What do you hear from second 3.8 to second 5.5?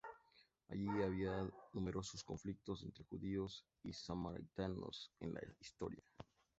y samaritanos en la